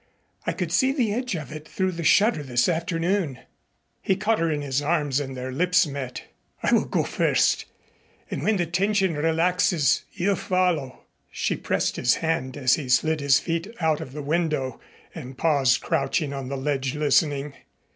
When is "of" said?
1.35-1.51, 14.01-14.13